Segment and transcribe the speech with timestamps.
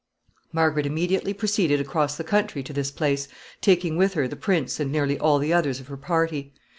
[0.51, 3.27] Margaret immediately proceeded across the country to this place,
[3.61, 6.55] taking with her the prince and nearly all the others of her party.